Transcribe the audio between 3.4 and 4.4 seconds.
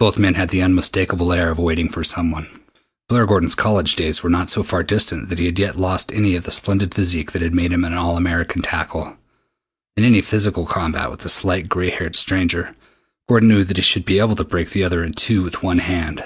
college days were